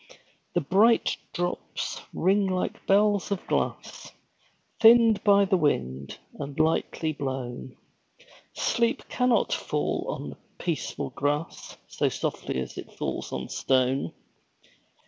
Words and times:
The 0.55 0.61
bright 0.61 1.15
drops 1.31 2.01
ring 2.11 2.47
like 2.47 2.87
bells 2.87 3.29
of 3.29 3.45
glass 3.45 4.11
Thinned 4.79 5.23
by 5.23 5.45
the 5.45 5.57
wind, 5.57 6.17
and 6.39 6.59
lightly 6.59 7.13
blown; 7.13 7.77
Sleep 8.53 9.07
cannot 9.09 9.53
fall 9.53 10.07
on 10.09 10.37
peaceful 10.57 11.11
grass 11.11 11.77
So 11.87 12.09
softly 12.09 12.59
as 12.59 12.79
it 12.79 12.93
falls 12.93 13.31
on 13.31 13.49
stone. 13.49 14.11